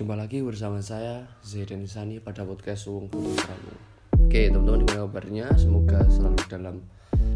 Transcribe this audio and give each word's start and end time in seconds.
Jumpa 0.00 0.16
lagi 0.16 0.40
bersama 0.40 0.80
saya 0.80 1.28
Zaidan 1.44 1.84
Sani 1.84 2.24
pada 2.24 2.40
podcast 2.48 2.88
Putih 2.88 3.36
Pramu. 3.36 3.72
Oke 4.16 4.48
teman-teman 4.48 4.88
gimana 4.88 5.04
kabarnya? 5.04 5.46
Semoga 5.60 6.00
selalu 6.08 6.40
dalam 6.48 6.76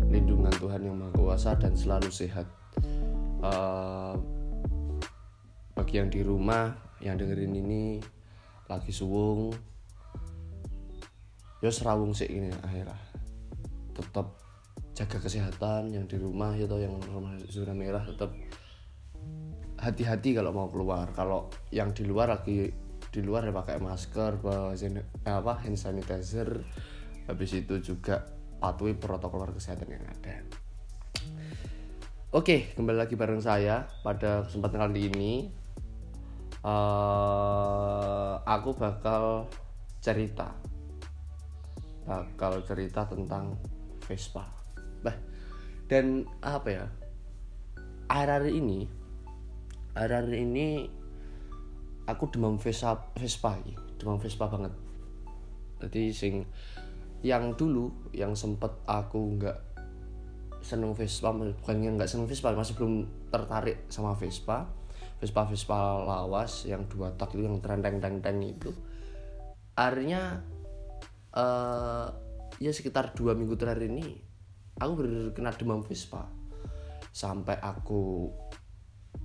lindungan 0.09 0.49
Tuhan 0.49 0.81
yang 0.81 0.97
Maha 0.97 1.13
Kuasa 1.13 1.61
dan 1.61 1.77
selalu 1.77 2.09
sehat. 2.09 2.49
Uh, 3.45 4.17
bagi 5.77 6.01
yang 6.01 6.09
di 6.09 6.25
rumah 6.25 6.73
yang 7.05 7.21
dengerin 7.21 7.53
ini 7.53 8.01
lagi 8.65 8.97
suwung, 8.97 9.53
ya 11.61 11.69
serawung 11.69 12.17
sih 12.17 12.33
ini 12.33 12.49
akhirnya. 12.65 12.97
Tetap 13.93 14.41
jaga 14.97 15.21
kesehatan 15.21 15.93
yang 15.93 16.09
di 16.09 16.17
rumah 16.17 16.57
itu 16.57 16.81
yang 16.81 16.97
rumah 17.13 17.37
zona 17.45 17.77
merah 17.77 18.09
tetap 18.09 18.33
hati-hati 19.85 20.33
kalau 20.33 20.57
mau 20.57 20.69
keluar. 20.73 21.13
Kalau 21.13 21.53
yang 21.69 21.93
di 21.93 22.09
luar 22.09 22.33
lagi 22.33 22.73
di 23.15 23.21
luar 23.23 23.47
ya 23.47 23.53
pakai 23.55 23.77
masker 23.79 24.41
bawa 24.41 24.73
apa 25.29 25.53
hand 25.61 25.77
sanitizer. 25.77 26.65
Habis 27.29 27.51
itu 27.61 27.81
juga 27.85 28.25
patuhi 28.59 28.97
protokol 28.97 29.53
kesehatan 29.53 29.89
yang 29.93 30.05
ada. 30.09 30.41
Oke 32.35 32.75
kembali 32.75 32.99
lagi 32.99 33.15
bareng 33.15 33.39
saya 33.39 33.87
pada 34.01 34.49
kesempatan 34.49 34.91
kali 34.91 35.13
ini. 35.13 35.33
Uh, 36.65 38.41
aku 38.43 38.73
bakal 38.73 39.47
cerita. 40.01 40.57
Bakal 42.09 42.65
cerita 42.65 43.05
tentang 43.05 43.55
Vespa. 44.09 44.49
Bah 45.05 45.17
dan 45.87 46.25
apa 46.41 46.69
ya? 46.73 46.87
Akhir-akhir 48.09 48.53
ini 48.53 49.04
hari-hari 49.95 50.43
ini 50.43 50.67
aku 52.11 52.29
demam 52.35 52.59
Vespa 52.59 53.15
Vespa 53.15 53.57
demam 53.99 54.19
Vespa 54.19 54.51
banget. 54.51 54.75
Jadi 55.81 56.11
sing 56.11 56.35
yang 57.25 57.57
dulu 57.57 57.89
yang 58.13 58.37
sempet 58.37 58.75
aku 58.85 59.39
nggak 59.39 59.59
seneng 60.61 60.93
Vespa 60.93 61.33
bukannya 61.33 61.97
nggak 61.97 62.11
seneng 62.11 62.27
Vespa 62.27 62.53
masih 62.53 62.77
belum 62.77 63.07
tertarik 63.31 63.89
sama 63.89 64.13
Vespa 64.19 64.69
Vespa 65.23 65.47
Vespa 65.49 66.05
lawas 66.05 66.69
yang 66.69 66.85
dua 66.91 67.15
tak 67.17 67.33
itu 67.33 67.47
yang 67.47 67.63
terenteng 67.63 68.03
teng 68.03 68.19
teng 68.21 68.43
itu. 68.43 68.75
Akhirnya 69.79 70.43
uh, 71.33 72.11
ya 72.61 72.71
sekitar 72.75 73.15
dua 73.17 73.33
minggu 73.33 73.57
terakhir 73.57 73.89
ini 73.89 74.21
aku 74.77 74.93
kena 75.33 75.55
demam 75.55 75.81
Vespa. 75.87 76.29
Sampai 77.15 77.55
aku 77.63 78.27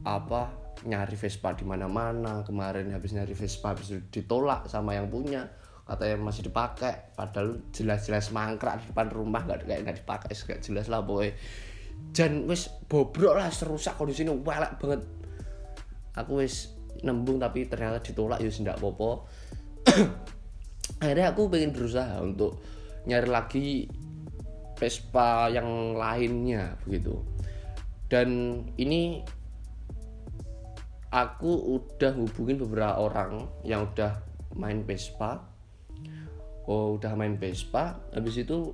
apa 0.06 0.54
nyari 0.88 1.16
Vespa 1.20 1.52
di 1.54 1.68
mana-mana 1.68 2.42
kemarin 2.48 2.92
habis 2.96 3.12
nyari 3.12 3.36
Vespa 3.36 3.76
habis 3.76 3.92
ditolak 4.10 4.72
sama 4.72 4.96
yang 4.96 5.12
punya 5.12 5.50
katanya 5.84 6.22
masih 6.22 6.46
dipakai 6.46 7.12
padahal 7.18 7.66
jelas-jelas 7.74 8.30
mangkrak 8.30 8.80
di 8.80 8.94
depan 8.94 9.10
rumah 9.10 9.42
nggak 9.44 9.66
kayak 9.66 9.82
nggak 9.84 9.98
dipakai 10.06 10.32
nggak 10.32 10.62
jelas 10.62 10.86
lah 10.88 11.02
boy 11.02 11.34
dan 12.10 12.48
wis 12.50 12.72
bobrok 12.90 13.38
lah 13.38 13.52
serusak 13.54 14.00
kondisi 14.00 14.26
ini 14.26 14.34
walak 14.42 14.80
banget. 14.82 15.02
Aku 16.18 16.42
wis 16.42 16.74
nembung 17.06 17.38
tapi 17.38 17.70
ternyata 17.70 18.02
ditolak 18.04 18.44
ya 18.44 18.52
tidak 18.52 18.76
popo 18.82 19.24
akhirnya 21.00 21.32
aku 21.32 21.48
pengen 21.48 21.72
berusaha 21.72 22.20
untuk 22.20 22.60
nyari 23.08 23.30
lagi 23.30 23.68
Vespa 24.76 25.52
yang 25.52 25.96
lainnya 25.96 26.80
begitu. 26.88 27.20
Dan 28.10 28.64
ini 28.80 29.22
aku 31.10 31.52
udah 31.78 32.14
hubungin 32.14 32.62
beberapa 32.62 33.02
orang 33.02 33.50
yang 33.66 33.90
udah 33.90 34.22
main 34.58 34.86
Vespa. 34.86 35.42
Oh 36.70 36.98
udah 37.02 37.18
main 37.18 37.38
Vespa. 37.38 37.98
Habis 38.14 38.46
itu 38.46 38.74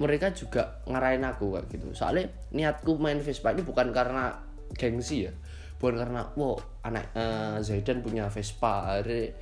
mereka 0.00 0.32
juga 0.32 0.80
ngarahin 0.88 1.28
aku 1.28 1.52
kayak 1.52 1.68
gitu. 1.68 1.92
Soalnya 1.92 2.32
niatku 2.56 2.96
main 2.96 3.20
Vespa 3.20 3.52
ini 3.52 3.60
bukan 3.60 3.92
karena 3.92 4.40
gengsi 4.72 5.28
ya. 5.28 5.32
Bukan 5.76 5.96
karena 6.00 6.32
wow 6.36 6.56
anak 6.84 7.12
uh, 7.12 7.60
Zaidan 7.60 8.00
punya 8.00 8.32
Vespa 8.32 8.96
hari 8.96 9.36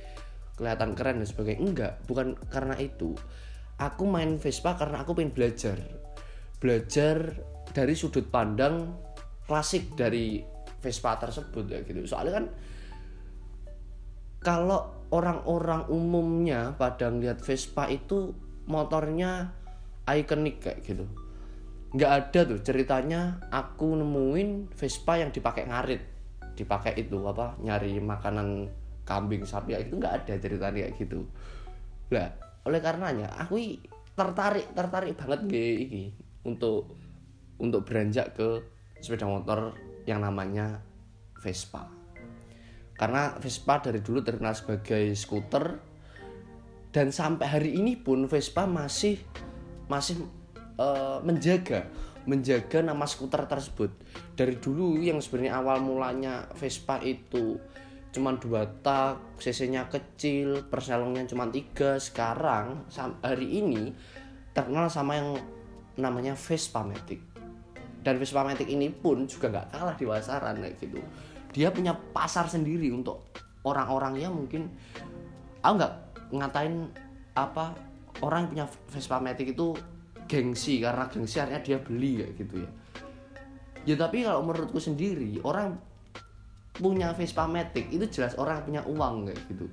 kelihatan 0.59 0.99
keren 0.99 1.23
dan 1.23 1.27
sebagainya. 1.27 1.63
Enggak 1.63 1.93
bukan 2.11 2.35
karena 2.51 2.75
itu. 2.75 3.15
Aku 3.79 4.03
main 4.03 4.35
Vespa 4.35 4.75
karena 4.75 5.07
aku 5.07 5.15
pengen 5.15 5.31
belajar. 5.31 5.79
Belajar 6.59 7.39
dari 7.71 7.95
sudut 7.95 8.27
pandang 8.27 8.99
klasik 9.47 9.95
dari 9.95 10.43
Vespa 10.79 11.19
tersebut 11.19 11.65
ya 11.67 11.79
gitu. 11.83 12.03
Soalnya 12.07 12.43
kan 12.43 12.45
kalau 14.39 15.07
orang-orang 15.11 15.87
umumnya 15.91 16.75
pada 16.79 17.11
ngeliat 17.11 17.43
Vespa 17.43 17.91
itu 17.91 18.31
motornya 18.69 19.51
ikonik 20.07 20.63
kayak 20.63 20.79
gitu. 20.85 21.05
Nggak 21.93 22.11
ada 22.11 22.39
tuh 22.45 22.59
ceritanya 22.61 23.41
aku 23.51 23.97
nemuin 23.99 24.71
Vespa 24.73 25.19
yang 25.19 25.33
dipakai 25.35 25.67
ngarit. 25.67 26.01
Dipakai 26.55 26.95
itu 26.99 27.19
apa 27.27 27.59
nyari 27.59 27.99
makanan 27.99 28.69
kambing 29.03 29.43
sapi 29.43 29.73
itu 29.73 29.97
nggak 29.97 30.23
ada 30.23 30.33
ceritanya 30.37 30.87
kayak 30.87 30.95
gitu. 31.01 31.25
Lah 32.13 32.29
oleh 32.67 32.79
karenanya 32.79 33.33
aku 33.39 33.79
tertarik 34.13 34.67
tertarik 34.75 35.15
banget 35.15 35.39
gini 35.47 36.11
untuk 36.45 36.93
untuk 37.57 37.87
beranjak 37.87 38.35
ke 38.35 38.61
sepeda 38.99 39.25
motor 39.25 39.73
yang 40.09 40.25
namanya 40.25 40.81
Vespa. 41.37 41.85
Karena 42.97 43.37
Vespa 43.37 43.77
dari 43.77 44.01
dulu 44.01 44.25
terkenal 44.25 44.57
sebagai 44.57 45.13
skuter 45.13 45.77
dan 46.89 47.13
sampai 47.13 47.45
hari 47.45 47.71
ini 47.77 47.93
pun 47.93 48.25
Vespa 48.25 48.65
masih 48.65 49.21
masih 49.85 50.25
uh, 50.81 51.21
menjaga 51.21 51.85
menjaga 52.25 52.81
nama 52.81 53.05
skuter 53.05 53.45
tersebut. 53.45 53.93
Dari 54.33 54.57
dulu 54.57 54.97
yang 54.97 55.21
sebenarnya 55.21 55.61
awal 55.61 55.79
mulanya 55.79 56.49
Vespa 56.57 56.97
itu 57.05 57.61
cuman 58.09 58.41
dua 58.41 58.65
tak, 58.81 59.21
cc-nya 59.37 59.85
kecil, 59.85 60.65
perselongnya 60.65 61.29
cuma 61.29 61.45
tiga. 61.47 62.01
Sekarang 62.01 62.89
hari 63.21 63.61
ini 63.61 63.93
terkenal 64.51 64.89
sama 64.89 65.21
yang 65.21 65.37
namanya 65.95 66.33
Vespa 66.33 66.81
Matic 66.81 67.28
dan 67.99 68.15
Vespa 68.15 68.41
Matic 68.47 68.67
ini 68.71 68.87
pun 68.89 69.27
juga 69.27 69.51
nggak 69.51 69.67
kalah 69.75 69.95
di 69.95 70.05
pasaran 70.07 70.55
kayak 70.63 70.75
gitu. 70.79 70.99
Dia 71.51 71.73
punya 71.73 71.91
pasar 71.93 72.47
sendiri 72.47 72.93
untuk 72.93 73.27
orang-orang 73.65 74.21
yang 74.21 74.33
mungkin 74.33 74.71
aku 75.59 75.73
nggak 75.75 75.93
ngatain 76.31 76.87
apa 77.35 77.75
orang 78.23 78.47
yang 78.47 78.51
punya 78.51 78.65
Vespa 78.91 79.17
Matic 79.19 79.51
itu 79.57 79.75
gengsi 80.29 80.79
karena 80.79 81.09
gengsi 81.09 81.41
akhirnya 81.41 81.61
dia 81.65 81.77
beli 81.81 82.11
kayak 82.23 82.33
gitu 82.37 82.55
ya. 82.63 82.69
Ya 83.87 83.95
tapi 83.95 84.27
kalau 84.27 84.45
menurutku 84.45 84.77
sendiri 84.77 85.39
orang 85.43 85.79
punya 86.75 87.11
Vespa 87.11 87.43
Matic 87.49 87.91
itu 87.91 88.05
jelas 88.07 88.37
orang 88.39 88.63
punya 88.63 88.81
uang 88.87 89.27
kayak 89.27 89.41
gitu. 89.51 89.65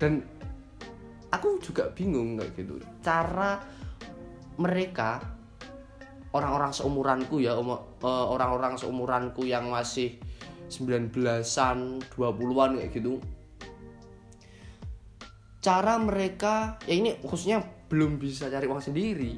Dan 0.00 0.24
aku 1.28 1.60
juga 1.60 1.90
bingung 1.92 2.40
kayak 2.40 2.54
gitu. 2.56 2.80
Cara 3.04 3.60
mereka 4.54 5.18
orang-orang 6.34 6.74
seumuranku 6.74 7.38
ya 7.38 7.54
eh, 7.54 8.26
orang-orang 8.26 8.74
seumuranku 8.74 9.46
yang 9.46 9.70
masih 9.70 10.18
19-an 10.68 12.02
20-an 12.10 12.70
kayak 12.82 12.90
gitu. 12.92 13.22
Cara 15.62 15.96
mereka 15.96 16.76
ya 16.84 16.98
ini 16.98 17.16
khususnya 17.22 17.62
belum 17.88 18.18
bisa 18.18 18.50
cari 18.50 18.66
uang 18.66 18.82
sendiri. 18.82 19.32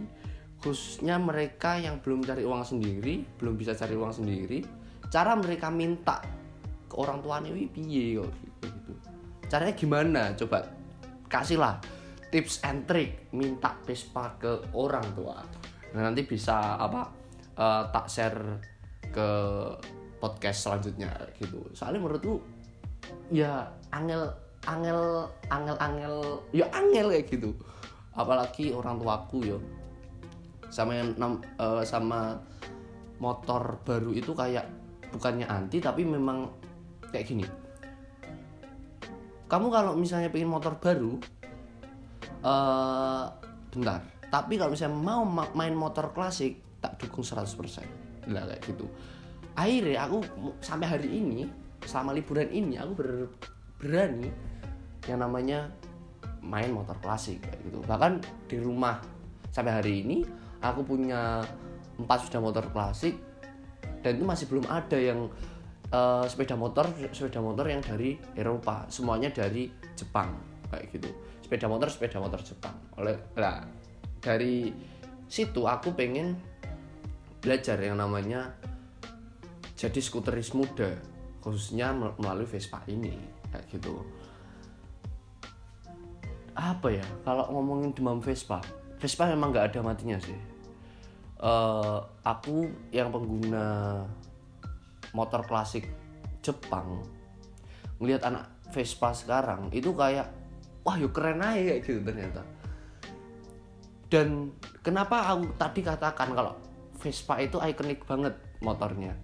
Khususnya 0.57 1.21
mereka 1.21 1.79
yang 1.79 2.01
belum 2.01 2.25
cari 2.25 2.43
uang 2.43 2.65
sendiri 2.65 3.23
belum 3.39 3.55
bisa 3.55 3.77
cari 3.77 3.95
uang 3.95 4.11
sendiri 4.11 4.87
cara 5.11 5.39
mereka 5.39 5.71
minta 5.71 6.19
ke 6.87 6.95
orang 6.99 7.23
tuanya 7.23 7.51
wih 7.55 7.71
piye 7.71 8.19
gitu. 8.19 8.93
Caranya 9.47 9.75
gimana? 9.75 10.23
Coba 10.35 10.67
kasihlah 11.31 11.79
tips 12.31 12.63
and 12.67 12.87
trick 12.87 13.31
minta 13.31 13.75
Vespa 13.87 14.35
ke 14.39 14.53
orang 14.75 15.07
tua 15.15 15.43
nah 15.97 16.13
nanti 16.13 16.29
bisa 16.29 16.77
apa 16.77 17.09
uh, 17.57 17.89
tak 17.89 18.07
share 18.13 18.61
ke 19.09 19.29
podcast 20.21 20.69
selanjutnya 20.69 21.09
gitu. 21.41 21.65
Soalnya 21.73 22.05
menurutku 22.05 22.45
ya 23.33 23.65
angel 23.97 24.29
angel 24.69 25.31
angel 25.49 25.77
angel 25.81 26.15
ya 26.53 26.69
angel 26.77 27.09
kayak 27.17 27.27
gitu. 27.33 27.57
Apalagi 28.13 28.77
orang 28.77 29.01
tuaku 29.01 29.39
ya 29.45 29.59
sama 30.69 31.01
yang 31.01 31.17
uh, 31.57 31.81
sama 31.81 32.37
motor 33.17 33.81
baru 33.81 34.13
itu 34.13 34.37
kayak 34.37 34.69
bukannya 35.17 35.49
anti 35.49 35.81
tapi 35.81 36.05
memang 36.05 36.53
kayak 37.09 37.25
gini. 37.25 37.47
Kamu 39.47 39.73
kalau 39.73 39.97
misalnya 39.97 40.29
pengen 40.29 40.51
motor 40.53 40.77
baru 40.77 41.17
uh, 42.43 43.31
bentar 43.71 44.16
tapi 44.37 44.61
kalau 44.61 44.77
misalnya 44.77 45.01
mau 45.01 45.25
main 45.57 45.73
motor 45.73 46.13
klasik 46.13 46.61
tak 46.85 47.01
dukung 47.01 47.25
100% 47.25 48.29
lah 48.29 48.45
kayak 48.45 48.61
gitu. 48.69 48.85
Akhirnya 49.57 50.05
aku 50.05 50.21
sampai 50.61 50.93
hari 50.93 51.09
ini 51.09 51.49
selama 51.81 52.13
liburan 52.13 52.53
ini 52.53 52.77
aku 52.77 52.93
ber 53.01 53.09
berani 53.81 54.29
yang 55.09 55.25
namanya 55.25 55.73
main 56.45 56.69
motor 56.69 57.01
klasik 57.01 57.41
kayak 57.41 57.65
gitu. 57.65 57.81
Bahkan 57.89 58.13
di 58.45 58.61
rumah 58.61 59.01
sampai 59.49 59.73
hari 59.73 60.05
ini 60.05 60.21
aku 60.61 60.85
punya 60.85 61.41
empat 61.97 62.29
sepeda 62.29 62.45
motor 62.45 62.69
klasik 62.77 63.17
dan 64.05 64.21
itu 64.21 64.25
masih 64.29 64.53
belum 64.53 64.69
ada 64.69 65.01
yang 65.01 65.33
uh, 65.97 66.29
sepeda 66.29 66.61
motor 66.61 66.93
sepeda 67.09 67.41
motor 67.41 67.65
yang 67.65 67.81
dari 67.81 68.21
Eropa. 68.37 68.85
Semuanya 68.93 69.33
dari 69.33 69.73
Jepang 69.97 70.37
kayak 70.69 70.93
gitu. 70.93 71.09
Sepeda 71.41 71.73
motor 71.73 71.89
sepeda 71.89 72.21
motor 72.21 72.45
Jepang. 72.45 72.77
Oleh 73.01 73.33
lah 73.33 73.86
dari 74.27 74.75
situ 75.31 75.63
aku 75.63 75.95
pengen 75.95 76.35
belajar 77.39 77.79
yang 77.79 78.03
namanya 78.03 78.51
jadi 79.79 80.03
skuteris 80.03 80.51
muda 80.51 80.99
khususnya 81.39 81.95
melalui 81.95 82.43
Vespa 82.43 82.83
ini 82.91 83.15
kayak 83.55 83.71
gitu. 83.71 84.03
Apa 86.59 86.91
ya 86.91 87.07
kalau 87.23 87.47
ngomongin 87.55 87.95
demam 87.95 88.19
Vespa 88.19 88.59
Vespa 88.99 89.31
memang 89.31 89.55
nggak 89.55 89.71
ada 89.71 89.81
matinya 89.87 90.19
sih. 90.19 90.35
Uh, 91.39 92.03
aku 92.27 92.67
yang 92.91 93.15
pengguna 93.15 94.03
motor 95.15 95.45
klasik 95.47 95.87
Jepang 96.43 97.05
melihat 98.01 98.27
anak 98.27 98.49
Vespa 98.73 99.13
sekarang 99.13 99.69
itu 99.71 99.93
kayak 99.93 100.33
wah 100.83 100.97
yuk 100.97 101.13
keren 101.13 101.45
aja 101.45 101.77
gitu 101.77 102.01
ternyata 102.01 102.41
dan 104.07 104.55
kenapa 104.87 105.35
aku 105.35 105.51
tadi 105.59 105.83
katakan 105.83 106.31
kalau 106.35 106.55
Vespa 106.97 107.43
itu 107.43 107.59
ikonik 107.59 108.07
banget 108.07 108.35
motornya? 108.63 109.15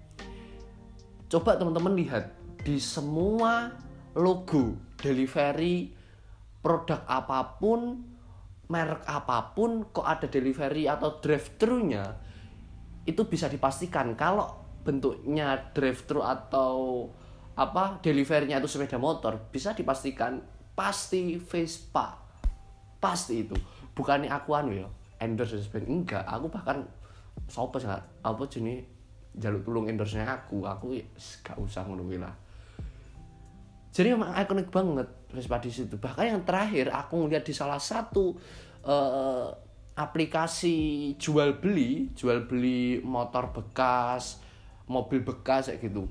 Coba 1.30 1.56
teman-teman 1.56 1.94
lihat 1.96 2.34
di 2.62 2.76
semua 2.82 3.72
logo 4.18 4.76
delivery 5.00 5.90
produk 6.60 7.02
apa 7.08 7.58
pun 7.58 8.04
merek 8.68 9.02
apa 9.08 9.54
pun 9.56 9.88
kok 9.90 10.06
ada 10.06 10.28
delivery 10.28 10.86
atau 10.86 11.18
drive 11.18 11.58
thru-nya 11.58 12.16
itu 13.02 13.26
bisa 13.26 13.50
dipastikan 13.50 14.14
kalau 14.14 14.62
bentuknya 14.86 15.72
drive 15.74 16.06
thru 16.06 16.22
atau 16.22 17.06
apa 17.58 18.00
deliverynya 18.00 18.62
itu 18.62 18.70
sepeda 18.70 18.96
motor 18.96 19.38
bisa 19.50 19.74
dipastikan 19.74 20.42
pasti 20.72 21.38
Vespa. 21.38 22.18
Pasti 23.02 23.42
itu 23.42 23.56
bukannya 23.92 24.32
aku 24.32 24.56
anu 24.56 24.72
ya 24.74 24.88
endorse 25.20 25.60
Vespa 25.60 25.78
enggak 25.84 26.24
aku 26.26 26.48
bahkan 26.48 26.84
sopo 27.48 27.76
sih 27.80 27.88
apa 27.88 28.42
jenis 28.48 28.92
jaluk 29.36 29.64
tulung 29.64 29.88
endorse 29.88 30.20
nya 30.20 30.28
aku? 30.28 30.64
Aku 30.68 30.92
ya 30.92 31.04
gak 31.44 31.56
usah 31.56 31.84
ngono 31.88 32.04
lah. 32.20 32.34
Jadi 33.92 34.08
memang 34.16 34.32
ikonik 34.36 34.72
banget 34.72 35.08
Vespa 35.32 35.60
di 35.60 35.68
situ. 35.72 35.96
Bahkan 36.00 36.24
yang 36.24 36.42
terakhir 36.44 36.92
aku 36.92 37.24
ngeliat 37.24 37.44
di 37.44 37.52
salah 37.52 37.80
satu 37.80 38.36
uh, 38.84 39.48
aplikasi 39.92 41.12
jual 41.20 41.60
beli 41.60 42.08
jual 42.16 42.48
beli 42.48 43.04
motor 43.04 43.52
bekas 43.52 44.40
mobil 44.88 45.20
bekas 45.20 45.68
kayak 45.68 45.92
gitu. 45.92 46.08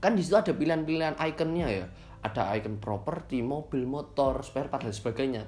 Kan 0.00 0.16
di 0.16 0.24
situ 0.24 0.36
ada 0.36 0.52
pilihan-pilihan 0.52 1.16
ikonnya 1.16 1.68
ya. 1.68 1.86
Ada 2.22 2.54
icon 2.54 2.78
properti, 2.78 3.42
mobil, 3.42 3.82
motor, 3.82 4.46
spare 4.46 4.70
part 4.70 4.86
dan 4.86 4.94
sebagainya. 4.94 5.42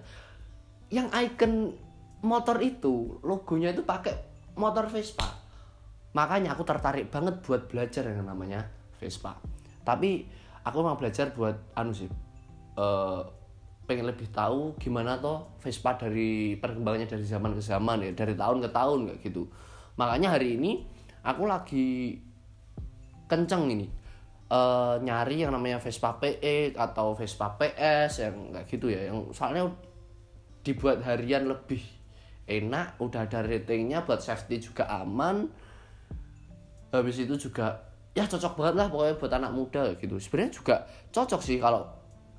Yang 0.92 1.08
icon 1.12 1.52
motor 2.24 2.56
itu 2.64 3.20
logonya 3.20 3.76
itu 3.76 3.84
pakai 3.84 4.16
motor 4.56 4.88
Vespa. 4.88 5.28
Makanya 6.14 6.54
aku 6.54 6.62
tertarik 6.62 7.10
banget 7.10 7.42
buat 7.44 7.66
belajar 7.68 8.06
yang 8.08 8.24
namanya 8.24 8.64
Vespa. 8.96 9.36
Tapi 9.84 10.24
aku 10.64 10.78
mau 10.80 10.96
belajar 10.96 11.34
buat 11.36 11.76
anu 11.76 11.92
sih. 11.92 12.08
Uh, 12.74 13.22
pengen 13.84 14.08
lebih 14.08 14.32
tahu 14.32 14.74
gimana 14.80 15.20
toh 15.20 15.52
Vespa 15.60 15.94
dari 15.94 16.56
perkembangannya 16.56 17.06
dari 17.06 17.22
zaman 17.22 17.52
ke 17.52 17.62
zaman 17.62 18.00
ya, 18.00 18.10
dari 18.16 18.34
tahun 18.34 18.64
ke 18.64 18.70
tahun 18.72 18.98
kayak 19.12 19.20
gitu. 19.20 19.42
Makanya 20.00 20.34
hari 20.34 20.56
ini 20.56 20.82
aku 21.20 21.44
lagi 21.44 22.18
kenceng 23.28 23.68
ini 23.72 23.86
uh, 24.52 24.96
nyari 25.00 25.44
yang 25.44 25.52
namanya 25.52 25.80
Vespa 25.80 26.16
PE 26.20 26.76
atau 26.76 27.16
Vespa 27.16 27.56
PS 27.56 28.24
yang 28.24 28.36
kayak 28.52 28.66
gitu 28.68 28.86
ya 28.92 29.08
yang 29.08 29.32
soalnya 29.32 29.68
dibuat 30.64 31.04
harian 31.04 31.44
lebih 31.46 31.84
enak 32.48 33.00
udah 33.00 33.28
ada 33.28 33.44
ratingnya 33.44 34.04
buat 34.04 34.20
safety 34.20 34.60
juga 34.60 34.88
aman. 34.88 35.48
Habis 36.92 37.24
itu 37.24 37.36
juga 37.36 37.92
ya 38.14 38.24
cocok 38.24 38.52
banget 38.56 38.74
lah 38.78 38.86
pokoknya 38.88 39.14
buat 39.20 39.32
anak 39.32 39.52
muda 39.52 39.82
gitu. 40.00 40.16
Sebenarnya 40.16 40.52
juga 40.56 40.76
cocok 41.12 41.40
sih 41.44 41.60
kalau 41.60 41.84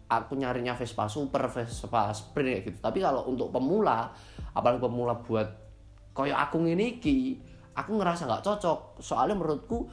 aku 0.09 0.37
nyarinya 0.37 0.73
Vespa 0.77 1.09
super 1.09 1.49
Vespa 1.49 2.13
sprint 2.13 2.47
kayak 2.49 2.63
gitu. 2.65 2.77
Tapi 2.81 2.99
kalau 3.01 3.29
untuk 3.29 3.53
pemula 3.53 4.09
apalagi 4.55 4.81
pemula 4.81 5.13
buat 5.21 5.47
koyo 6.15 6.33
aku 6.33 6.63
ini 6.65 6.97
ki 6.97 7.41
aku 7.77 7.91
ngerasa 7.99 8.25
nggak 8.25 8.43
cocok. 8.45 9.03
Soalnya 9.03 9.35
menurutku 9.35 9.85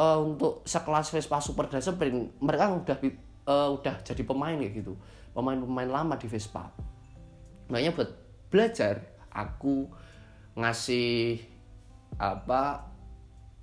uh, 0.00 0.18
untuk 0.20 0.66
sekelas 0.66 1.14
Vespa 1.14 1.38
Super 1.38 1.70
dan 1.70 1.80
Sprint 1.84 2.42
mereka 2.42 2.72
udah 2.74 2.96
uh, 3.46 3.68
udah 3.78 3.94
jadi 4.02 4.22
pemain 4.26 4.58
kayak 4.58 4.82
gitu. 4.82 4.98
Pemain-pemain 5.32 5.88
lama 5.88 6.14
di 6.20 6.28
Vespa 6.28 6.91
makanya 7.72 7.96
buat 7.96 8.10
belajar 8.52 9.00
aku 9.32 9.88
ngasih 10.60 11.40
apa 12.20 12.92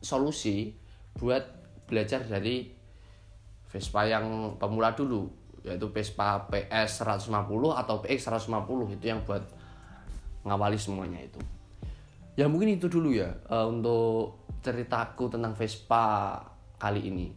solusi 0.01 0.73
buat 1.21 1.45
belajar 1.85 2.25
dari 2.25 2.73
Vespa 3.69 4.09
yang 4.09 4.57
pemula 4.57 4.97
dulu 4.97 5.29
yaitu 5.61 5.85
Vespa 5.93 6.49
PS 6.49 7.05
150 7.05 7.29
atau 7.77 8.01
PX 8.01 8.33
150 8.49 8.97
itu 8.97 9.05
yang 9.05 9.21
buat 9.21 9.45
ngawali 10.41 10.81
semuanya 10.81 11.21
itu 11.21 11.37
ya 12.33 12.49
mungkin 12.49 12.79
itu 12.79 12.89
dulu 12.89 13.13
ya 13.13 13.29
uh, 13.51 13.69
untuk 13.69 14.39
ceritaku 14.63 15.31
tentang 15.31 15.55
Vespa 15.55 16.39
kali 16.79 17.11
ini. 17.11 17.27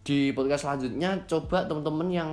Di 0.00 0.32
podcast 0.32 0.64
selanjutnya 0.64 1.28
coba 1.28 1.68
teman-teman 1.68 2.08
yang 2.08 2.30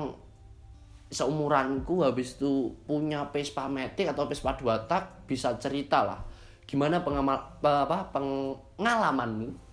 seumuranku 1.08 2.04
habis 2.04 2.36
itu 2.36 2.76
punya 2.84 3.28
Vespa 3.32 3.72
Matic 3.72 4.12
atau 4.12 4.28
Vespa 4.28 4.56
dua 4.60 4.84
tak 4.88 5.24
bisa 5.24 5.56
cerita 5.56 6.04
lah 6.04 6.20
gimana 6.68 7.00
pengamal 7.00 7.58
apa 7.64 8.12
pengalamanmu 8.12 9.68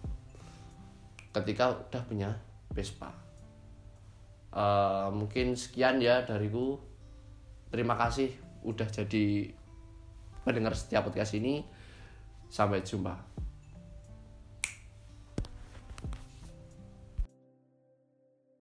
ketika 1.35 1.75
udah 1.75 2.03
punya 2.07 2.31
Vespa. 2.71 3.11
Uh, 4.55 5.11
mungkin 5.11 5.59
sekian 5.59 5.99
ya 5.99 6.23
dariku. 6.23 6.79
Terima 7.75 7.99
kasih 7.99 8.31
udah 8.63 8.87
jadi 8.87 9.51
pendengar 10.47 10.79
setiap 10.79 11.11
podcast 11.11 11.35
ini. 11.35 11.67
Sampai 12.47 12.87
jumpa. 12.87 13.34